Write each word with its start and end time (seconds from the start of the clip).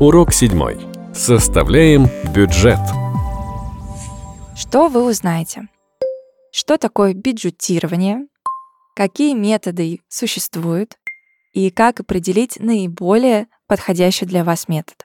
Урок 0.00 0.32
7. 0.32 1.12
Составляем 1.12 2.06
бюджет. 2.32 2.78
Что 4.54 4.86
вы 4.86 5.04
узнаете? 5.04 5.66
Что 6.52 6.78
такое 6.78 7.14
бюджетирование? 7.14 8.28
Какие 8.94 9.34
методы 9.34 9.98
существуют? 10.06 10.96
И 11.52 11.70
как 11.70 11.98
определить 11.98 12.60
наиболее 12.60 13.48
подходящий 13.66 14.24
для 14.24 14.44
вас 14.44 14.68
метод? 14.68 15.04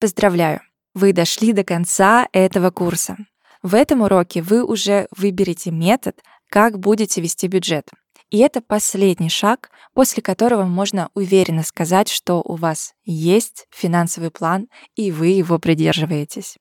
Поздравляю! 0.00 0.62
Вы 0.94 1.12
дошли 1.12 1.52
до 1.52 1.62
конца 1.62 2.26
этого 2.32 2.70
курса. 2.70 3.18
В 3.62 3.74
этом 3.74 4.00
уроке 4.00 4.40
вы 4.40 4.64
уже 4.64 5.06
выберете 5.14 5.70
метод, 5.70 6.18
как 6.48 6.78
будете 6.78 7.20
вести 7.20 7.46
бюджет. 7.46 7.90
И 8.30 8.38
это 8.38 8.60
последний 8.60 9.28
шаг, 9.28 9.70
после 9.92 10.22
которого 10.22 10.64
можно 10.64 11.10
уверенно 11.14 11.62
сказать, 11.62 12.08
что 12.08 12.42
у 12.44 12.56
вас 12.56 12.94
есть 13.04 13.66
финансовый 13.70 14.30
план, 14.30 14.68
и 14.96 15.12
вы 15.12 15.28
его 15.28 15.58
придерживаетесь. 15.58 16.56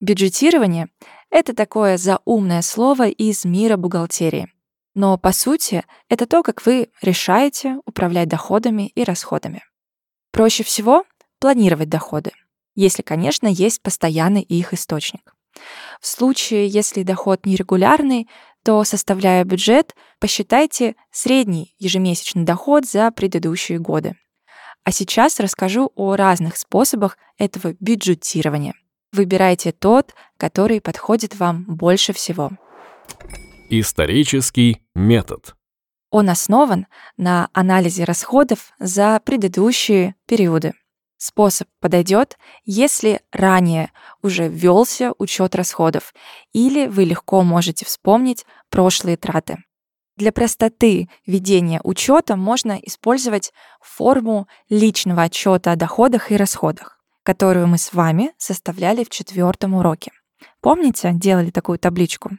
Бюджетирование— 0.00 0.88
это 1.30 1.54
такое 1.54 1.96
заумное 1.96 2.62
слово 2.62 3.08
из 3.08 3.44
мира 3.44 3.76
бухгалтерии. 3.76 4.52
Но, 4.94 5.18
по 5.18 5.32
сути, 5.32 5.84
это 6.08 6.26
то, 6.26 6.42
как 6.42 6.64
вы 6.64 6.90
решаете 7.02 7.78
управлять 7.84 8.28
доходами 8.28 8.88
и 8.88 9.02
расходами. 9.02 9.64
Проще 10.30 10.62
всего 10.62 11.04
планировать 11.40 11.88
доходы, 11.88 12.32
если, 12.74 13.02
конечно, 13.02 13.46
есть 13.46 13.82
постоянный 13.82 14.42
их 14.42 14.72
источник. 14.72 15.34
В 16.00 16.06
случае, 16.06 16.66
если 16.68 17.02
доход 17.02 17.46
нерегулярный, 17.46 18.28
то, 18.64 18.82
составляя 18.84 19.44
бюджет, 19.44 19.94
посчитайте 20.18 20.96
средний 21.12 21.74
ежемесячный 21.78 22.44
доход 22.44 22.86
за 22.86 23.10
предыдущие 23.10 23.78
годы. 23.78 24.16
А 24.84 24.90
сейчас 24.90 25.38
расскажу 25.38 25.92
о 25.94 26.16
разных 26.16 26.56
способах 26.56 27.18
этого 27.38 27.74
бюджетирования. 27.78 28.74
Выбирайте 29.12 29.70
тот, 29.72 30.14
который 30.38 30.80
подходит 30.80 31.36
вам 31.36 31.64
больше 31.64 32.12
всего. 32.12 32.50
Исторический 33.70 34.82
метод. 34.94 35.54
Он 36.10 36.30
основан 36.30 36.86
на 37.16 37.48
анализе 37.52 38.04
расходов 38.04 38.72
за 38.78 39.20
предыдущие 39.24 40.14
периоды. 40.26 40.72
Способ 41.16 41.68
подойдет, 41.80 42.38
если 42.64 43.20
ранее 43.32 43.90
уже 44.22 44.48
ввелся 44.48 45.12
учет 45.18 45.54
расходов 45.54 46.12
или 46.52 46.86
вы 46.86 47.04
легко 47.04 47.42
можете 47.42 47.84
вспомнить 47.84 48.44
прошлые 48.68 49.16
траты. 49.16 49.58
Для 50.16 50.32
простоты 50.32 51.08
ведения 51.26 51.80
учета 51.82 52.36
можно 52.36 52.78
использовать 52.82 53.52
форму 53.80 54.48
личного 54.68 55.22
отчета 55.22 55.72
о 55.72 55.76
доходах 55.76 56.30
и 56.30 56.36
расходах, 56.36 57.00
которую 57.22 57.66
мы 57.66 57.78
с 57.78 57.92
вами 57.92 58.32
составляли 58.36 59.02
в 59.02 59.10
четвертом 59.10 59.74
уроке. 59.74 60.12
Помните, 60.60 61.10
делали 61.14 61.50
такую 61.50 61.78
табличку? 61.78 62.30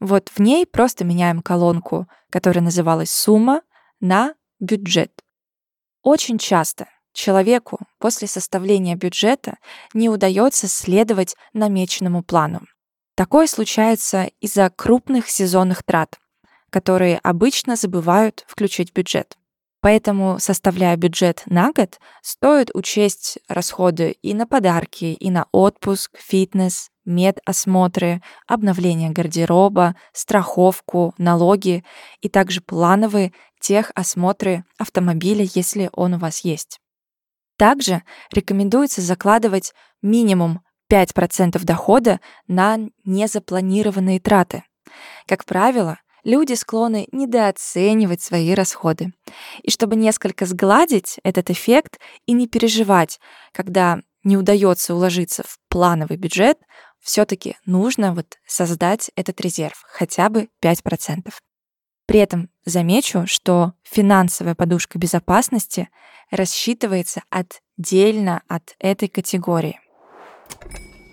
Вот 0.00 0.30
в 0.34 0.40
ней 0.40 0.66
просто 0.66 1.04
меняем 1.04 1.40
колонку, 1.40 2.08
которая 2.30 2.64
называлась 2.64 3.10
«Сумма» 3.10 3.62
на 4.00 4.34
«Бюджет». 4.58 5.22
Очень 6.02 6.38
часто 6.38 6.88
человеку 7.14 7.78
после 7.98 8.28
составления 8.28 8.96
бюджета 8.96 9.56
не 9.94 10.10
удается 10.10 10.68
следовать 10.68 11.36
намеченному 11.54 12.22
плану. 12.22 12.60
Такое 13.16 13.46
случается 13.46 14.30
из-за 14.40 14.68
крупных 14.70 15.30
сезонных 15.30 15.82
трат, 15.82 16.18
которые 16.70 17.18
обычно 17.22 17.76
забывают 17.76 18.44
включить 18.48 18.90
в 18.90 18.94
бюджет. 18.94 19.36
Поэтому, 19.80 20.38
составляя 20.40 20.96
бюджет 20.96 21.42
на 21.46 21.70
год, 21.70 22.00
стоит 22.22 22.70
учесть 22.74 23.38
расходы 23.48 24.16
и 24.22 24.32
на 24.32 24.46
подарки, 24.46 25.04
и 25.04 25.30
на 25.30 25.46
отпуск, 25.52 26.18
фитнес, 26.18 26.90
медосмотры, 27.04 28.22
обновление 28.46 29.10
гардероба, 29.10 29.94
страховку, 30.12 31.14
налоги 31.18 31.84
и 32.20 32.28
также 32.28 32.62
плановые 32.62 33.32
техосмотры 33.60 34.64
автомобиля, 34.78 35.46
если 35.54 35.90
он 35.92 36.14
у 36.14 36.18
вас 36.18 36.40
есть. 36.40 36.80
Также 37.56 38.02
рекомендуется 38.32 39.00
закладывать 39.00 39.72
минимум 40.02 40.60
5% 40.90 41.62
дохода 41.64 42.20
на 42.46 42.78
незапланированные 43.04 44.20
траты. 44.20 44.64
Как 45.26 45.44
правило, 45.44 45.98
люди 46.24 46.54
склонны 46.54 47.08
недооценивать 47.12 48.20
свои 48.20 48.54
расходы. 48.54 49.12
И 49.62 49.70
чтобы 49.70 49.96
несколько 49.96 50.46
сгладить 50.46 51.18
этот 51.22 51.50
эффект 51.50 51.98
и 52.26 52.32
не 52.32 52.48
переживать, 52.48 53.20
когда 53.52 54.00
не 54.24 54.36
удается 54.36 54.94
уложиться 54.94 55.42
в 55.46 55.58
плановый 55.68 56.16
бюджет, 56.16 56.58
все-таки 57.00 57.56
нужно 57.66 58.14
вот 58.14 58.38
создать 58.46 59.10
этот 59.14 59.40
резерв, 59.40 59.84
хотя 59.86 60.30
бы 60.30 60.48
5%. 60.62 61.30
При 62.06 62.20
этом 62.20 62.50
замечу, 62.64 63.24
что 63.26 63.72
финансовая 63.82 64.54
подушка 64.54 64.98
безопасности 64.98 65.88
рассчитывается 66.30 67.22
отдельно 67.30 68.42
от 68.48 68.74
этой 68.78 69.08
категории. 69.08 69.80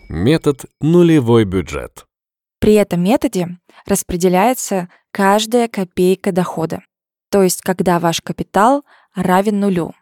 Метод 0.09 0.65
нулевой 0.81 1.45
бюджет. 1.45 2.05
При 2.59 2.73
этом 2.73 3.03
методе 3.03 3.57
распределяется 3.85 4.89
каждая 5.11 5.67
копейка 5.67 6.31
дохода, 6.31 6.83
то 7.29 7.41
есть 7.41 7.61
когда 7.61 7.99
ваш 7.99 8.21
капитал 8.21 8.83
равен 9.15 9.59
нулю, 9.59 9.93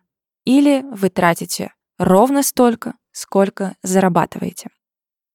или 0.46 0.84
вы 0.92 1.10
тратите 1.10 1.72
ровно 1.98 2.44
столько, 2.44 2.96
сколько 3.12 3.76
зарабатываете. 3.84 4.70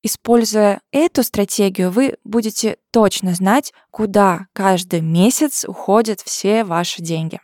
Используя 0.07 0.83
эту 0.93 1.23
стратегию, 1.23 1.91
вы 1.91 2.19
будете 2.25 2.77
точно 2.91 3.33
знать, 3.33 3.73
куда 3.91 4.49
каждый 4.53 5.01
месяц 5.01 5.65
уходят 5.65 6.21
все 6.21 6.63
ваши 6.63 7.01
деньги. 7.01 7.41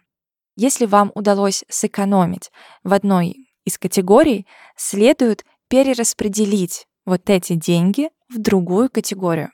Если 0.57 0.85
вам 0.85 1.11
удалось 1.15 1.65
сэкономить 1.71 2.51
в 2.85 2.93
одной 2.93 3.49
из 3.65 3.79
категорий, 3.79 4.47
следует 4.77 5.47
перераспределить 5.69 6.87
вот 7.07 7.31
эти 7.31 7.55
деньги 7.55 8.11
в 8.29 8.39
другую 8.39 8.91
категорию. 8.91 9.53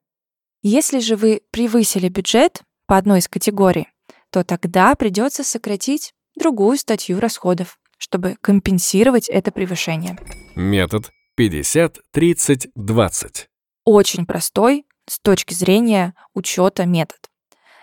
Если 0.63 0.99
же 0.99 1.15
вы 1.15 1.43
превысили 1.53 2.09
бюджет 2.09 2.63
по 2.87 2.97
одной 2.97 3.21
из 3.21 3.29
категорий, 3.29 3.87
то 4.31 4.43
тогда 4.43 4.97
придется 4.97 5.45
сократить 5.45 6.13
другую 6.37 6.77
статью 6.77 7.21
расходов, 7.21 7.79
чтобы 7.99 8.37
компенсировать 8.41 9.29
это 9.29 9.53
превышение. 9.53 10.19
Метод 10.57 11.13
50, 11.37 12.01
30, 12.13 12.69
20. 12.75 13.49
Очень 13.85 14.25
простой 14.25 14.87
с 15.07 15.19
точки 15.19 15.53
зрения 15.53 16.15
учета 16.33 16.87
метод. 16.87 17.19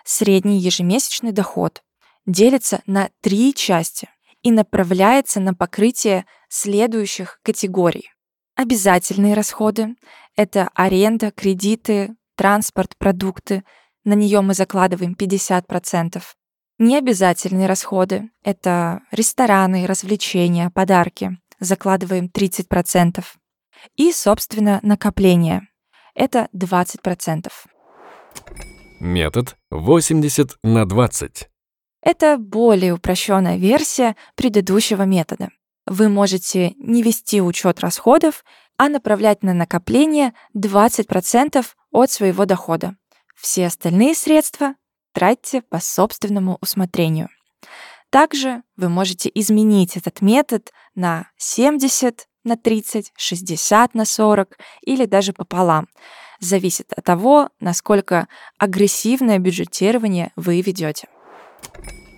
Средний 0.04 0.58
ежемесячный 0.58 1.32
доход 1.32 1.84
делится 2.26 2.82
на 2.88 3.12
три 3.22 3.54
части 3.54 4.10
и 4.42 4.50
направляется 4.52 5.40
на 5.40 5.54
покрытие 5.54 6.26
следующих 6.50 7.40
категорий. 7.44 8.12
Обязательные 8.56 9.36
расходы— 9.36 9.98
это 10.36 10.72
аренда, 10.74 11.30
кредиты, 11.30 12.16
транспорт, 12.36 12.98
продукты. 12.98 13.64
На 14.04 14.14
нее 14.14 14.42
мы 14.42 14.56
закладываем 14.56 15.14
50%. 15.14 16.24
Необязательные 16.80 17.68
расходы— 17.68 18.32
это 18.44 19.02
рестораны, 19.12 19.86
развлечения, 19.86 20.72
подарки. 20.72 21.38
Закладываем 21.60 22.30
30%. 22.30 23.24
И, 23.96 24.12
собственно, 24.12 24.80
накопление. 24.84 25.68
Это 26.16 26.48
20%. 26.54 27.52
Метод 29.00 29.58
80 29.70 30.58
на 30.64 30.86
20. 30.86 31.50
Это 32.02 32.38
более 32.38 32.94
упрощенная 32.94 33.58
версия 33.58 34.16
предыдущего 34.36 35.04
метода. 35.04 35.50
Вы 35.86 36.10
можете 36.10 36.74
не 36.78 37.02
вести 37.02 37.42
учет 37.42 37.80
расходов, 37.80 38.44
а 38.78 38.90
направлять 38.90 39.44
на 39.44 39.54
накопление 39.54 40.34
20% 40.56 41.66
от 41.92 42.12
своего 42.12 42.46
дохода. 42.46 42.96
Все 43.36 43.68
остальные 43.68 44.16
средства 44.16 44.76
тратьте 45.14 45.62
по 45.62 45.80
собственному 45.80 46.58
усмотрению. 46.62 47.30
Также 48.10 48.64
вы 48.76 48.90
можете 48.90 49.30
изменить 49.34 49.98
этот 49.98 50.22
метод 50.22 50.72
на 50.96 51.30
70, 51.38 52.28
на 52.44 52.58
30, 52.58 53.12
60 53.16 53.94
на 53.94 54.06
40 54.06 54.58
или 54.82 55.06
даже 55.06 55.34
пополам. 55.34 55.88
Зависит 56.40 56.92
от 56.94 57.04
того, 57.06 57.50
насколько 57.60 58.28
агрессивное 58.58 59.40
бюджетирование 59.40 60.32
вы 60.36 60.62
ведете. 60.62 61.08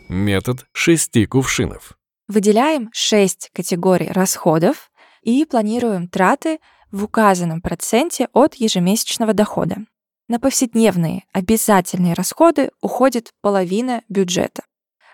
Метод 0.09 0.65
шести 0.71 1.25
кувшинов. 1.25 1.97
Выделяем 2.27 2.89
6 2.91 3.51
категорий 3.53 4.09
расходов 4.09 4.89
и 5.21 5.45
планируем 5.45 6.07
траты 6.07 6.59
в 6.91 7.03
указанном 7.03 7.61
проценте 7.61 8.29
от 8.33 8.55
ежемесячного 8.55 9.33
дохода. 9.33 9.77
На 10.27 10.39
повседневные 10.39 11.23
обязательные 11.33 12.13
расходы 12.13 12.71
уходит 12.81 13.31
половина 13.41 14.01
бюджета. 14.09 14.63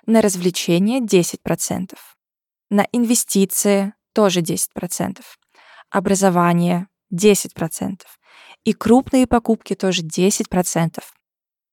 На 0.06 0.22
развлечения 0.22 1.02
10%. 1.02 1.96
На 2.70 2.88
инвестиции 2.94 3.94
тоже 4.14 4.42
10%, 4.42 5.22
образование 5.90 6.88
10%, 7.14 8.02
и 8.64 8.74
крупные 8.74 9.28
покупки 9.28 9.76
тоже 9.76 10.04
10%. 10.04 11.00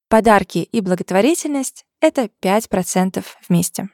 Подарки 0.08 0.58
и 0.58 0.81
благотворительность— 0.81 1.85
это 2.00 2.31
5% 2.40 3.25
вместе. 3.49 3.88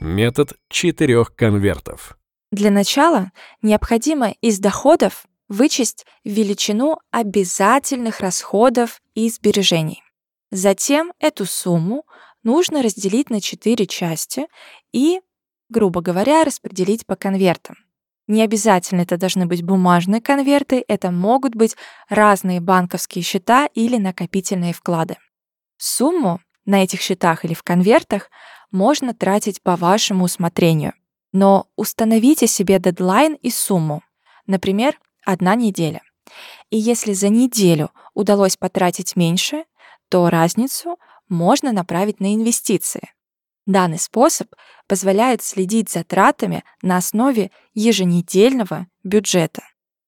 Метод 0.00 0.52
четырех 0.68 1.34
конвертов. 1.34 2.18
Для 2.52 2.70
начала 2.70 3.32
необходимо 3.62 4.30
из 4.42 4.58
доходов 4.58 5.24
вычесть 5.48 6.06
величину 6.24 6.98
обязательных 7.10 8.20
расходов 8.20 9.00
и 9.14 9.28
сбережений. 9.30 10.02
Затем 10.50 11.12
эту 11.18 11.46
сумму 11.46 12.04
нужно 12.42 12.82
разделить 12.82 13.30
на 13.30 13.40
четыре 13.40 13.86
части 13.86 14.46
и, 14.92 15.20
грубо 15.68 16.00
говоря, 16.00 16.44
распределить 16.44 17.06
по 17.06 17.16
конвертам. 17.16 17.76
Не 18.26 18.42
обязательно 18.42 19.02
это 19.02 19.18
должны 19.18 19.46
быть 19.46 19.62
бумажные 19.62 20.20
конверты, 20.20 20.84
это 20.88 21.10
могут 21.10 21.54
быть 21.54 21.76
разные 22.08 22.60
банковские 22.60 23.22
счета 23.22 23.66
или 23.74 23.98
накопительные 23.98 24.72
вклады. 24.72 25.16
Сумму 25.76 26.40
на 26.64 26.82
этих 26.82 27.00
счетах 27.02 27.44
или 27.44 27.52
в 27.52 27.62
конвертах 27.62 28.30
можно 28.70 29.12
тратить 29.12 29.62
по 29.62 29.76
вашему 29.76 30.24
усмотрению, 30.24 30.94
но 31.32 31.66
установите 31.76 32.46
себе 32.46 32.78
дедлайн 32.78 33.34
и 33.34 33.50
сумму, 33.50 34.02
например, 34.46 34.98
одна 35.24 35.54
неделя. 35.54 36.00
И 36.70 36.78
если 36.78 37.12
за 37.12 37.28
неделю 37.28 37.90
удалось 38.14 38.56
потратить 38.56 39.16
меньше, 39.16 39.64
то 40.08 40.30
разницу 40.30 40.98
можно 41.28 41.72
направить 41.72 42.20
на 42.20 42.34
инвестиции. 42.34 43.12
Данный 43.66 43.98
способ 43.98 44.54
позволяет 44.86 45.42
следить 45.42 45.90
за 45.90 46.04
тратами 46.04 46.64
на 46.82 46.98
основе 46.98 47.50
еженедельного 47.72 48.86
бюджета, 49.02 49.62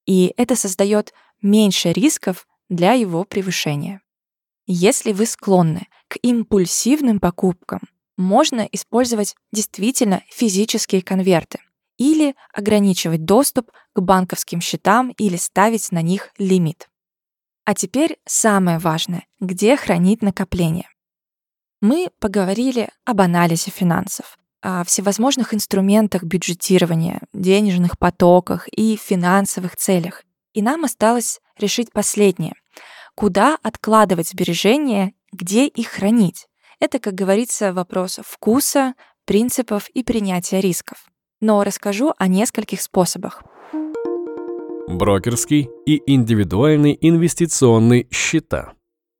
и 0.04 0.34
это 0.36 0.56
создает 0.56 1.14
меньше 1.40 1.92
рисков 1.92 2.46
для 2.68 2.92
его 2.92 3.24
превышения. 3.24 4.02
Если 4.66 5.12
вы 5.12 5.26
склонны 5.26 5.86
к 6.08 6.18
импульсивным 6.22 7.20
покупкам, 7.20 7.80
можно 8.16 8.68
использовать 8.72 9.36
действительно 9.52 10.22
физические 10.28 11.02
конверты 11.02 11.60
или 11.98 12.34
ограничивать 12.52 13.24
доступ 13.24 13.70
к 13.94 14.00
банковским 14.00 14.60
счетам 14.60 15.10
или 15.18 15.36
ставить 15.36 15.92
на 15.92 16.02
них 16.02 16.30
лимит. 16.36 16.88
А 17.64 17.74
теперь 17.74 18.18
самое 18.26 18.78
важное, 18.78 19.26
где 19.40 19.76
хранить 19.76 20.22
накопление. 20.22 20.88
Мы 21.82 22.08
поговорили 22.20 22.88
об 23.04 23.20
анализе 23.20 23.70
финансов, 23.70 24.38
о 24.62 24.82
всевозможных 24.84 25.52
инструментах 25.52 26.22
бюджетирования, 26.22 27.20
денежных 27.34 27.98
потоках 27.98 28.66
и 28.68 28.96
финансовых 28.96 29.76
целях. 29.76 30.22
И 30.54 30.62
нам 30.62 30.84
осталось 30.84 31.40
решить 31.58 31.92
последнее. 31.92 32.54
Куда 33.14 33.58
откладывать 33.62 34.28
сбережения, 34.28 35.12
где 35.32 35.66
их 35.66 35.88
хранить? 35.88 36.46
Это, 36.80 36.98
как 36.98 37.14
говорится, 37.14 37.74
вопрос 37.74 38.20
вкуса, 38.22 38.94
принципов 39.26 39.88
и 39.90 40.02
принятия 40.02 40.60
рисков. 40.60 41.04
Но 41.40 41.62
расскажу 41.62 42.14
о 42.16 42.26
нескольких 42.26 42.80
способах. 42.80 43.42
Брокерский 44.88 45.68
и 45.84 46.02
индивидуальный 46.06 46.96
инвестиционный 47.00 48.08
счета. 48.10 48.72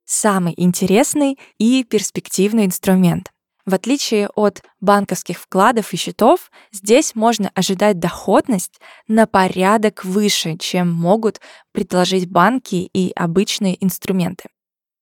Самый 0.07 0.55
интересный 0.57 1.37
и 1.59 1.83
перспективный 1.83 2.65
инструмент. 2.65 3.33
В 3.67 3.75
отличие 3.75 4.29
от 4.37 4.63
банковских 4.81 5.41
вкладов 5.41 5.93
и 5.93 5.97
счетов, 5.97 6.53
здесь 6.71 7.17
можно 7.17 7.51
ожидать 7.57 7.99
доходность 7.99 8.81
на 9.09 9.27
порядок 9.27 10.05
выше, 10.05 10.57
чем 10.57 10.93
могут 10.93 11.41
предложить 11.73 12.31
банки 12.31 12.89
и 12.93 13.11
обычные 13.17 13.85
инструменты. 13.85 14.45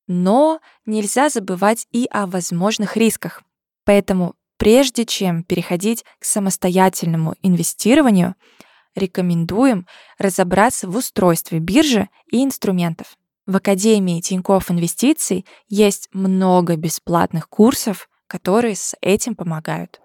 Но 0.06 0.60
нельзя 0.86 1.28
забывать 1.28 1.86
и 1.92 2.08
о 2.10 2.26
возможных 2.26 2.96
рисках. 2.96 3.42
Поэтому 3.84 4.34
прежде 4.56 5.04
чем 5.04 5.42
переходить 5.42 6.02
к 6.18 6.24
самостоятельному 6.24 7.34
инвестированию, 7.42 8.34
рекомендуем 8.94 9.86
разобраться 10.16 10.88
в 10.88 10.96
устройстве 10.96 11.58
биржи 11.58 12.08
и 12.30 12.42
инструментов. 12.42 13.18
В 13.46 13.56
Академии 13.56 14.22
Тинькофф 14.22 14.70
Инвестиций 14.70 15.44
есть 15.68 16.08
много 16.12 16.76
бесплатных 16.76 17.50
курсов, 17.50 18.08
которые 18.26 18.74
с 18.74 18.96
этим 19.02 19.34
помогают. 19.34 20.00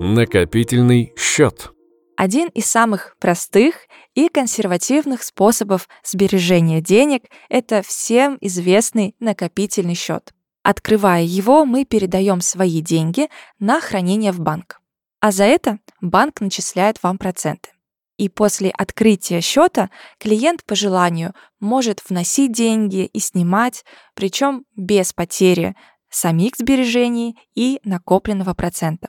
Накопительный 0.00 1.12
счет. 1.18 1.70
Один 2.16 2.48
из 2.48 2.64
самых 2.64 3.16
простых 3.20 3.74
и 4.14 4.30
консервативных 4.30 5.22
способов 5.22 5.86
сбережения 6.02 6.80
денег— 6.80 7.24
это 7.50 7.82
всем 7.82 8.38
известный 8.40 9.14
накопительный 9.20 9.94
счет. 9.94 10.32
Открывая 10.62 11.24
его, 11.24 11.66
мы 11.66 11.84
передаем 11.84 12.40
свои 12.40 12.80
деньги 12.80 13.28
на 13.58 13.82
хранение 13.82 14.32
в 14.32 14.40
банк. 14.40 14.80
А 15.20 15.30
за 15.30 15.44
это 15.44 15.78
банк 16.00 16.40
начисляет 16.40 17.02
вам 17.02 17.18
проценты. 17.18 17.75
И 18.16 18.28
после 18.28 18.70
открытия 18.70 19.40
счета 19.40 19.90
клиент 20.18 20.64
по 20.64 20.74
желанию 20.74 21.34
может 21.60 22.00
вносить 22.08 22.52
деньги 22.52 23.04
и 23.04 23.18
снимать, 23.18 23.84
причем 24.14 24.64
без 24.74 25.12
потери 25.12 25.76
самих 26.08 26.56
сбережений 26.56 27.38
и 27.54 27.80
накопленного 27.84 28.54
процента. 28.54 29.08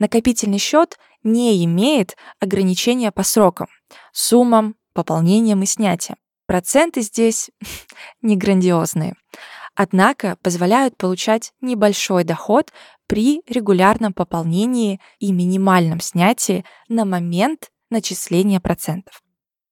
Накопительный 0.00 0.58
счет 0.58 0.98
не 1.22 1.64
имеет 1.64 2.16
ограничения 2.40 3.12
по 3.12 3.22
срокам, 3.22 3.68
суммам, 4.12 4.74
пополнениям 4.92 5.62
и 5.62 5.66
снятиям. 5.66 6.18
Проценты 6.46 7.02
здесь 7.02 7.50
не 8.22 8.36
грандиозные, 8.36 9.14
однако 9.76 10.36
позволяют 10.42 10.96
получать 10.96 11.52
небольшой 11.60 12.24
доход 12.24 12.72
при 13.06 13.42
регулярном 13.46 14.12
пополнении 14.12 15.00
и 15.18 15.32
минимальном 15.32 16.00
снятии 16.00 16.64
на 16.88 17.04
момент 17.04 17.70
начисления 17.92 18.58
процентов. 18.58 19.22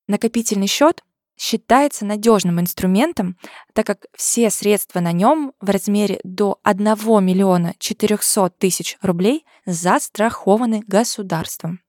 Накопительный 0.07 0.69
счет 0.69 1.03
считается 1.39 2.05
надежным 2.05 2.61
инструментом, 2.61 3.39
так 3.73 3.87
как 3.87 4.07
все 4.15 4.51
средства 4.51 5.01
на 5.01 5.13
нем 5.13 5.55
в 5.61 5.71
размере 5.71 6.21
до 6.23 6.61
1 6.65 6.87
миллиона 7.25 7.75
400 7.79 8.51
тысяч 8.51 8.99
рублей 9.01 9.47
застрахованы 9.65 10.83
государством. 10.87 11.81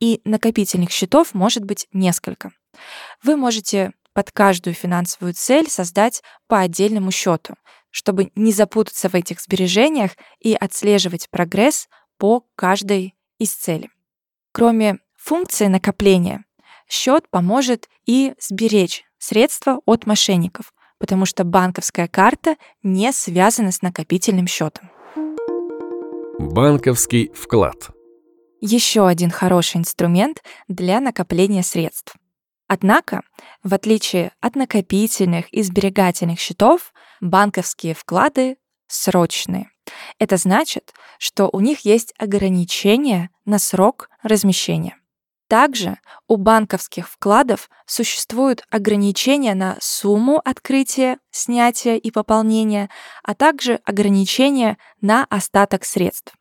И 0.00 0.20
накопительных 0.24 0.90
счетов 0.90 1.32
может 1.32 1.64
быть 1.64 1.86
несколько. 1.92 2.50
Вы 3.22 3.36
можете 3.36 3.92
под 4.14 4.32
каждую 4.32 4.74
финансовую 4.74 5.34
цель 5.34 5.70
создать 5.70 6.22
по 6.48 6.58
отдельному 6.58 7.10
счету, 7.12 7.54
чтобы 7.90 8.32
не 8.34 8.52
запутаться 8.52 9.08
в 9.08 9.14
этих 9.14 9.40
сбережениях 9.40 10.12
и 10.40 10.54
отслеживать 10.54 11.30
прогресс 11.30 11.88
по 12.18 12.44
каждой 12.56 13.14
из 13.38 13.52
целей. 13.54 13.90
Кроме 14.52 14.98
функции 15.22 15.66
накопления, 15.66 16.44
счет 16.88 17.28
поможет 17.30 17.88
и 18.06 18.34
сберечь 18.40 19.04
средства 19.18 19.80
от 19.86 20.06
мошенников, 20.06 20.72
потому 20.98 21.26
что 21.26 21.44
банковская 21.44 22.08
карта 22.08 22.56
не 22.82 23.12
связана 23.12 23.72
с 23.72 23.82
накопительным 23.82 24.46
счетом. 24.46 24.90
Банковский 26.38 27.30
вклад. 27.34 27.90
Еще 28.60 29.06
один 29.06 29.30
хороший 29.30 29.78
инструмент 29.78 30.42
для 30.68 31.00
накопления 31.00 31.62
средств. 31.62 32.14
Однако, 32.68 33.22
в 33.62 33.74
отличие 33.74 34.32
от 34.40 34.56
накопительных 34.56 35.52
и 35.52 35.62
сберегательных 35.62 36.40
счетов, 36.40 36.92
банковские 37.20 37.94
вклады 37.94 38.56
срочные. 38.86 39.70
Это 40.18 40.36
значит, 40.36 40.92
что 41.18 41.48
у 41.52 41.60
них 41.60 41.80
есть 41.80 42.14
ограничения 42.18 43.30
на 43.44 43.58
срок 43.58 44.08
размещения. 44.22 44.96
Также 45.52 45.98
у 46.28 46.38
банковских 46.38 47.06
вкладов 47.06 47.68
существуют 47.84 48.64
ограничения 48.70 49.54
на 49.54 49.76
сумму 49.82 50.40
открытия, 50.42 51.18
снятия 51.30 51.96
и 51.96 52.10
пополнения, 52.10 52.88
а 53.22 53.34
также 53.34 53.78
ограничения 53.84 54.78
на 55.02 55.26
остаток 55.28 55.84
средств. 55.84 56.32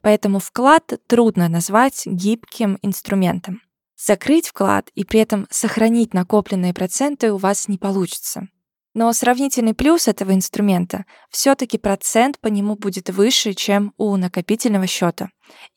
Поэтому 0.00 0.38
вклад 0.38 0.90
трудно 1.06 1.50
назвать 1.50 2.06
гибким 2.06 2.78
инструментом. 2.80 3.60
Закрыть 3.94 4.48
вклад 4.48 4.88
и 4.94 5.04
при 5.04 5.20
этом 5.20 5.46
сохранить 5.50 6.14
накопленные 6.14 6.72
проценты 6.72 7.34
у 7.34 7.36
вас 7.36 7.68
не 7.68 7.76
получится. 7.76 8.48
Но 8.96 9.12
сравнительный 9.12 9.74
плюс 9.74 10.08
этого 10.08 10.32
инструмента 10.34 11.04
все-таки 11.28 11.76
процент 11.76 12.40
по 12.40 12.46
нему 12.46 12.76
будет 12.76 13.10
выше, 13.10 13.52
чем 13.52 13.92
у 13.98 14.16
накопительного 14.16 14.86
счета, 14.86 15.28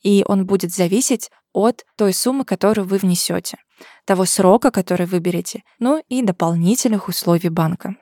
и 0.02 0.24
он 0.26 0.46
будет 0.46 0.72
зависеть 0.72 1.30
от 1.52 1.84
той 1.98 2.14
суммы, 2.14 2.46
которую 2.46 2.88
вы 2.88 2.96
внесете, 2.96 3.58
того 4.06 4.24
срока, 4.24 4.70
который 4.70 5.04
выберете, 5.04 5.64
ну 5.78 6.02
и 6.08 6.22
дополнительных 6.22 7.08
условий 7.08 7.50
банка. 7.50 7.94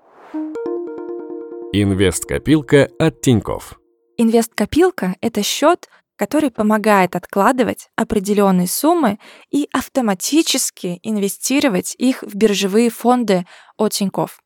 Инвест-копилка 1.72 2.88
от 3.00 3.20
Тинькофф. 3.20 3.76
Инвест-копилка— 4.18 5.16
это 5.20 5.42
счет 5.42 5.88
который 6.14 6.50
помогает 6.50 7.14
откладывать 7.14 7.90
определенные 7.94 8.66
суммы 8.66 9.20
и 9.52 9.68
автоматически 9.72 10.98
инвестировать 11.04 11.94
их 11.96 12.24
в 12.24 12.34
биржевые 12.34 12.90
фонды 12.90 13.46
от 13.76 13.92
Тинькофф. 13.92 14.40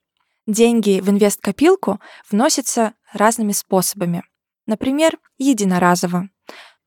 Деньги 0.47 1.01
в 1.01 1.09
инвесткопилку 1.09 2.01
вносятся 2.31 2.95
разными 3.13 3.53
способами. 3.53 4.25
Например, 4.67 5.19
единоразово, 5.39 6.29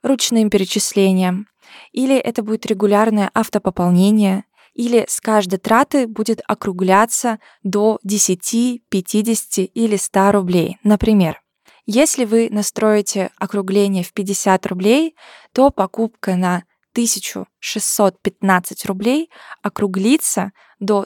ручным 0.03 0.50
перечислением, 0.50 1.47
или 1.91 2.15
это 2.15 2.43
будет 2.43 2.65
регулярное 2.65 3.31
автопополнение, 3.33 4.43
или 4.74 5.05
с 5.07 5.21
каждой 5.21 5.57
траты 5.57 6.05
будет 6.05 6.41
округляться 6.47 7.39
до 7.63 8.00
10, 8.03 8.81
50 8.89 9.69
или 9.74 9.95
100 9.95 10.31
рублей. 10.33 10.77
Например, 10.83 11.41
если 11.85 12.25
вы 12.25 12.50
настроите 12.51 13.31
округление 13.38 14.03
в 14.03 14.12
50 14.12 14.65
рублей, 14.65 15.15
то 15.53 15.69
покупка 15.69 16.35
на 16.35 16.65
1615 16.91 18.85
рублей 18.85 19.29
округлится 19.62 20.51
до 20.79 21.05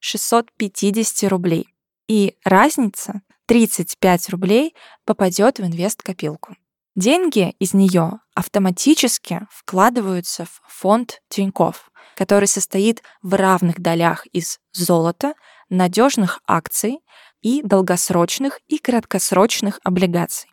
1650 0.00 1.30
рублей. 1.30 1.68
И 2.08 2.36
разница 2.44 3.22
35 3.46 4.30
рублей 4.30 4.74
попадет 5.04 5.58
в 5.58 5.64
инвест-копилку. 5.64 6.56
Деньги 6.94 7.54
из 7.58 7.74
нее 7.74 8.20
автоматически 8.34 9.46
вкладываются 9.50 10.46
в 10.46 10.62
фонд 10.66 11.20
Тинькофф, 11.28 11.90
который 12.16 12.48
состоит 12.48 13.02
в 13.22 13.34
равных 13.34 13.80
долях 13.80 14.26
из 14.28 14.58
золота, 14.72 15.34
надежных 15.68 16.40
акций 16.46 17.00
и 17.42 17.62
долгосрочных 17.62 18.60
и 18.66 18.78
краткосрочных 18.78 19.80
облигаций. 19.84 20.50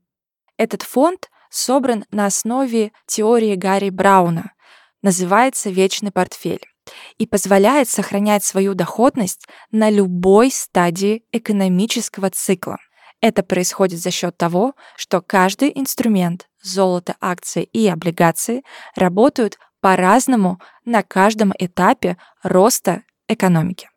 Этот 0.58 0.82
фонд 0.82 1.30
собран 1.50 2.06
на 2.12 2.26
основе 2.26 2.92
теории 3.06 3.56
Гарри 3.56 3.90
Брауна, 3.90 4.54
называется 5.02 5.70
«Вечный 5.70 6.12
портфель» 6.12 6.73
и 7.18 7.26
позволяет 7.26 7.90
сохранять 7.90 8.44
свою 8.44 8.74
доходность 8.74 9.48
на 9.72 9.90
любой 9.90 10.52
стадии 10.52 11.24
экономического 11.32 12.30
цикла. 12.30 12.78
Это 13.22 13.42
происходит 13.42 14.02
за 14.02 14.12
счет 14.12 14.38
того, 14.38 14.74
что 14.98 15.22
каждый 15.22 15.72
инструмент 15.74 16.50
золото, 16.62 17.16
акции 17.22 17.64
и 17.64 17.88
облигации 17.88 18.64
работают 18.96 19.58
по-разному 19.80 20.60
на 20.86 21.04
каждом 21.04 21.54
этапе 21.58 22.18
роста 22.42 23.04
экономики. 23.28 23.90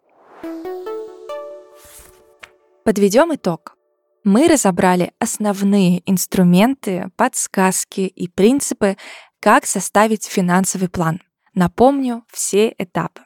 Подведем 2.84 3.34
итог. 3.34 3.76
Мы 4.22 4.48
разобрали 4.48 5.12
основные 5.18 6.08
инструменты, 6.08 7.10
подсказки 7.16 8.00
и 8.00 8.28
принципы, 8.28 8.96
как 9.40 9.66
составить 9.66 10.24
финансовый 10.24 10.88
план. 10.88 11.20
Напомню 11.56 12.22
все 12.30 12.74
этапы. 12.76 13.22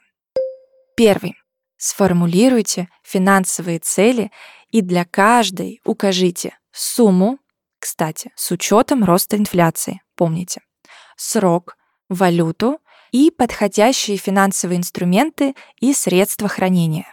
Первый. 0.95 1.35
Сформулируйте 1.75 2.87
финансовые 3.03 3.79
цели 3.79 4.31
и 4.69 4.79
для 4.79 5.03
каждой 5.03 5.81
укажите 5.83 6.57
сумму, 6.71 7.39
кстати, 7.77 8.31
с 8.37 8.49
учетом 8.51 9.03
роста 9.03 9.35
инфляции, 9.35 10.01
помните, 10.15 10.61
срок, 11.17 11.75
валюту 12.07 12.79
и 13.11 13.31
подходящие 13.31 14.15
финансовые 14.15 14.77
инструменты 14.77 15.53
и 15.81 15.93
средства 15.93 16.47
хранения. 16.47 17.07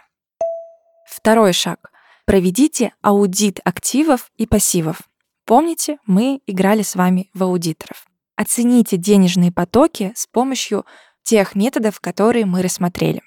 Второй 1.05 1.51
шаг. 1.51 1.91
Проведите 2.25 2.93
аудит 3.01 3.59
активов 3.65 4.31
и 4.37 4.45
пассивов. 4.45 5.01
Помните, 5.43 5.97
мы 6.05 6.39
играли 6.47 6.83
с 6.83 6.95
вами 6.95 7.29
в 7.33 7.43
аудиторов. 7.43 8.05
Оцените 8.39 8.95
денежные 8.95 9.51
потоки 9.51 10.13
с 10.15 10.25
помощью 10.25 10.85
тех 11.29 11.53
методов, 11.53 11.99
которые 11.99 12.47
мы 12.47 12.63
рассмотрели. 12.63 13.21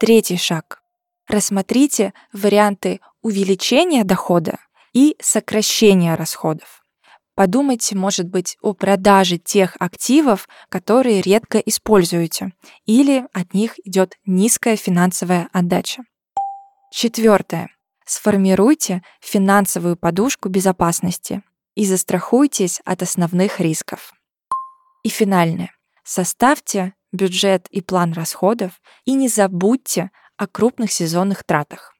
Третий 0.00 0.36
шаг. 0.36 0.82
Рассмотрите 1.28 2.12
варианты 2.32 2.98
увеличения 3.22 4.02
дохода 4.02 4.58
и 4.92 5.14
сокращения 5.20 6.16
расходов. 6.16 6.82
Подумайте, 7.36 7.94
может 7.94 8.26
быть, 8.26 8.56
о 8.62 8.74
продаже 8.74 9.38
тех 9.38 9.76
активов, 9.78 10.48
которые 10.70 11.20
редко 11.20 11.58
используете, 11.58 12.50
или 12.84 13.24
от 13.32 13.54
них 13.54 13.78
идет 13.86 14.16
низкая 14.26 14.74
финансовая 14.74 15.48
отдача. 15.52 16.02
Четвертое. 16.90 17.68
Сформируйте 18.06 19.02
финансовую 19.20 19.96
подушку 19.96 20.48
безопасности 20.48 21.44
и 21.76 21.86
застрахуйтесь 21.86 22.80
от 22.84 23.02
основных 23.02 23.60
рисков. 23.60 24.12
И 25.04 25.08
финальное. 25.10 25.77
Составьте 26.10 26.94
бюджет 27.12 27.68
и 27.68 27.82
план 27.82 28.14
расходов 28.14 28.80
и 29.04 29.12
не 29.12 29.28
забудьте 29.28 30.10
о 30.38 30.46
крупных 30.46 30.90
сезонных 30.90 31.44
тратах. 31.44 31.94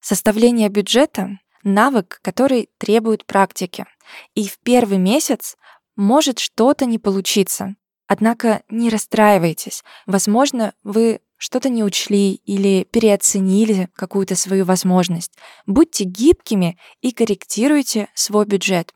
Составление 0.00 0.68
бюджета— 0.68 1.38
навык, 1.62 2.18
который 2.20 2.68
требует 2.78 3.24
практики, 3.24 3.86
и 4.34 4.48
в 4.48 4.58
первый 4.58 4.98
месяц 4.98 5.56
может 5.94 6.40
что-то 6.40 6.84
не 6.84 6.98
получиться. 6.98 7.76
Однако 8.08 8.64
не 8.68 8.90
расстраивайтесь. 8.90 9.84
Возможно, 10.06 10.74
вы 10.82 11.20
что-то 11.36 11.68
не 11.68 11.84
учли 11.84 12.34
или 12.34 12.82
переоценили 12.82 13.88
какую-то 13.94 14.34
свою 14.34 14.64
возможность. 14.64 15.38
Будьте 15.64 16.02
гибкими 16.02 16.76
и 17.02 17.12
корректируйте 17.12 18.08
свой 18.14 18.46
бюджет. 18.46 18.92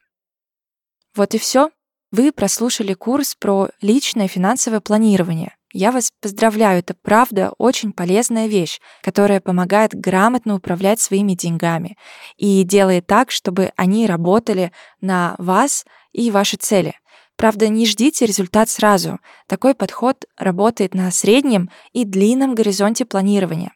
Вот 1.15 1.33
и 1.37 1.39
все. 1.39 1.71
Вы 2.13 2.33
прослушали 2.33 2.95
курс 2.95 3.35
про 3.35 3.69
личное 3.81 4.29
финансовое 4.29 4.81
планирование. 4.81 5.55
Я 5.73 5.93
вас 5.93 6.11
поздравляю, 6.23 6.79
это 6.79 6.95
правда 6.95 7.53
очень 7.59 7.93
полезная 7.93 8.47
вещь, 8.47 8.81
которая 9.03 9.41
помогает 9.41 9.95
грамотно 9.95 10.55
управлять 10.55 11.01
своими 11.01 11.35
деньгами 11.35 11.99
и 12.37 12.63
делает 12.63 13.07
так, 13.07 13.31
чтобы 13.31 13.73
они 13.77 14.07
работали 14.07 14.73
на 15.01 15.35
вас 15.39 15.85
и 16.13 16.31
ваши 16.31 16.57
цели— 16.57 16.95
Правда, 17.37 17.69
не 17.69 17.87
ждите 17.87 18.25
результат 18.25 18.71
сразу. 18.71 19.21
Такой 19.47 19.75
подход 19.75 20.25
работает 20.39 20.95
на 20.95 21.11
среднем 21.11 21.71
и 21.93 22.05
длинном 22.05 22.55
горизонте 22.55 23.05
планирования. 23.05 23.73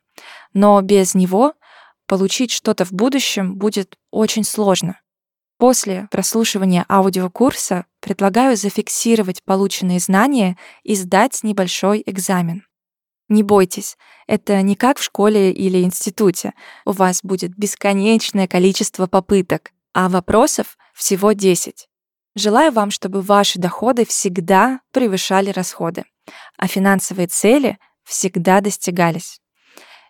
Но 0.54 0.80
без 0.80 1.14
него 1.14 1.52
получить 2.06 2.50
что-то 2.50 2.84
в 2.86 2.92
будущем 2.92 3.56
будет 3.56 3.98
очень 4.10 4.44
сложно. 4.44 4.98
После 5.58 6.08
прослушивания 6.10 6.86
аудиокурса 6.88 7.84
предлагаю 8.00 8.56
зафиксировать 8.56 9.42
полученные 9.44 10.00
знания 10.00 10.56
и 10.82 10.94
сдать 10.94 11.40
небольшой 11.42 12.02
экзамен. 12.06 12.64
Не 13.28 13.44
бойтесь, 13.44 13.96
это 14.26 14.60
не 14.62 14.74
как 14.74 14.98
в 14.98 15.04
школе 15.04 15.52
или 15.52 15.82
институте. 15.82 16.52
У 16.84 16.90
вас 16.90 17.20
будет 17.22 17.56
бесконечное 17.56 18.48
количество 18.48 19.06
попыток, 19.06 19.70
а 19.94 20.08
вопросов 20.08 20.76
всего 20.94 21.32
10. 21.32 21.88
Желаю 22.34 22.72
вам, 22.72 22.90
чтобы 22.90 23.22
ваши 23.22 23.58
доходы 23.58 24.04
всегда 24.04 24.80
превышали 24.92 25.50
расходы, 25.50 26.04
а 26.56 26.66
финансовые 26.66 27.28
цели 27.28 27.78
всегда 28.04 28.60
достигались. 28.60 29.40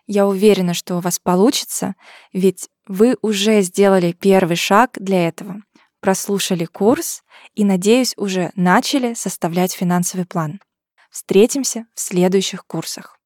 Я 0.07 0.27
уверена, 0.27 0.73
что 0.73 0.97
у 0.97 0.99
вас 0.99 1.19
получится, 1.19 1.95
ведь 2.33 2.69
вы 2.87 3.17
уже 3.21 3.61
сделали 3.61 4.13
первый 4.13 4.55
шаг 4.55 4.97
для 4.99 5.27
этого, 5.27 5.61
прослушали 6.01 6.65
курс 6.65 7.23
и, 7.53 7.63
надеюсь, 7.63 8.13
уже 8.17 8.51
начали 8.55 9.13
составлять 9.13 9.71
финансовый 9.71 10.25
план. 10.25 10.59
Встретимся 11.09 11.85
в 11.93 11.99
следующих 12.01 12.65
курсах. 12.65 13.20